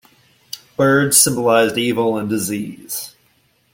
Birds 0.77 1.21
symbolized 1.21 1.77
evil 1.77 2.17
and 2.17 2.27
disease. 2.27 3.15